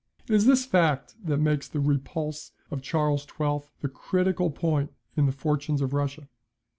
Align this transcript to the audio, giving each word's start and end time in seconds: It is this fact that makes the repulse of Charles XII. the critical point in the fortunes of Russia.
It 0.27 0.33
is 0.33 0.47
this 0.47 0.65
fact 0.65 1.13
that 1.23 1.37
makes 1.37 1.67
the 1.67 1.79
repulse 1.79 2.53
of 2.71 2.81
Charles 2.81 3.21
XII. 3.21 3.69
the 3.81 3.87
critical 3.87 4.49
point 4.49 4.91
in 5.15 5.27
the 5.27 5.31
fortunes 5.31 5.79
of 5.79 5.93
Russia. 5.93 6.27